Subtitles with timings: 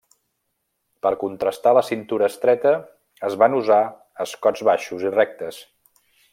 [1.05, 2.73] Per contrastar la cintura estreta,
[3.29, 3.79] es van usar
[4.27, 5.65] escots baixos i rectes.